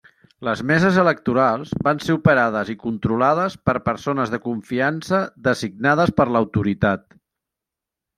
[0.47, 7.05] Les meses electorals van ser operades i controlades per persones de confiança designades per l'autoritat.